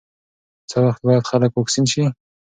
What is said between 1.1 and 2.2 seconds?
خلک واکسین شي؟